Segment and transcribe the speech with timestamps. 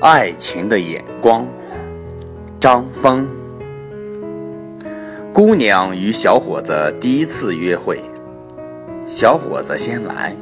[0.00, 1.46] 爱情的眼光，
[2.60, 3.26] 张峰。
[5.32, 8.00] 姑娘与小伙子第一次约会，
[9.06, 10.34] 小伙子先来。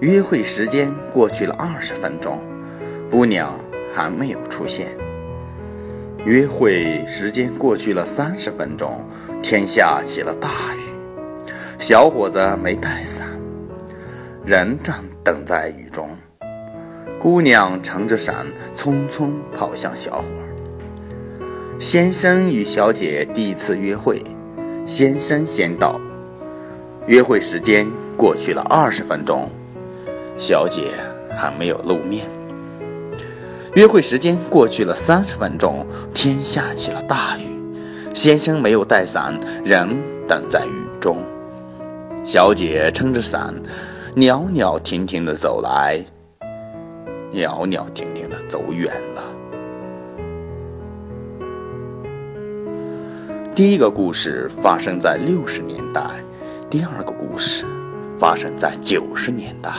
[0.00, 2.40] 约会时间过去了二十分钟，
[3.10, 3.52] 姑娘
[3.94, 4.88] 还没有出现。
[6.24, 9.04] 约会时间过去了三十分钟，
[9.42, 13.26] 天下起了大雨，小伙子没带伞，
[14.44, 16.08] 人站等在雨中。
[17.20, 20.24] 姑娘撑着伞，匆匆跑向小伙。
[21.80, 24.22] 先生与小姐第一次约会，
[24.86, 26.00] 先生先到。
[27.08, 29.50] 约会时间过去了二十分钟，
[30.36, 30.92] 小姐
[31.36, 32.24] 还没有露面。
[33.74, 37.58] 约会时间过去了三十分钟，天下起了大雨，
[38.14, 41.18] 先生没有带伞，仍等在雨中。
[42.24, 43.52] 小姐撑着伞，
[44.14, 46.04] 袅袅婷婷地走来。
[47.30, 49.22] 袅袅婷婷的走远了。
[53.54, 56.02] 第一个故事发生在六十年代，
[56.70, 57.66] 第二个故事
[58.16, 59.70] 发生在九十年代。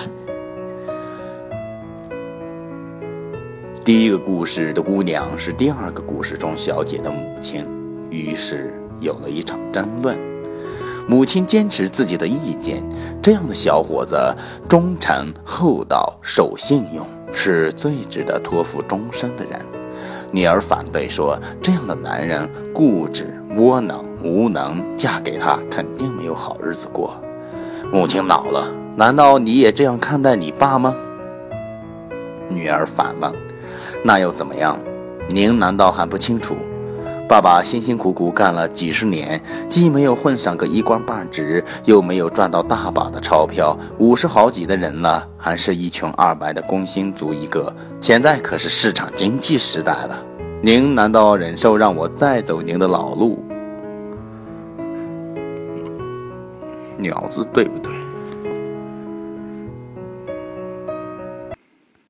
[3.83, 7.65] 第一个故事的姑娘是第二个故事中小姐的母亲，
[8.11, 10.15] 于是有了一场争论。
[11.07, 12.83] 母亲坚持自己的意见，
[13.23, 14.15] 这样的小伙子
[14.67, 17.07] 忠诚、厚道、守信用。
[17.33, 19.59] 是最值得托付终生的人。
[20.31, 27.15] 女儿反对说：“这样的男人固执、窝囊、无能，嫁给他肯定没有好日子过。”
[27.91, 30.93] 母亲恼了：“难道你也这样看待你爸吗？”
[32.47, 33.33] 女儿反问
[34.05, 34.77] ：“那又怎么样？
[35.29, 36.55] 您难道还不清楚？”
[37.29, 47.71] 爸爸辛辛苦苦干了几十年，既没有混上个一官半职，又没有赚到大把的钞票，五十好几的人了，还是一穷二白的工薪族一个。
[48.01, 50.19] 现在可是市场经济时代了，
[50.59, 53.37] 您难道忍受让我再走您的老路？
[56.97, 57.93] 鸟子对不对？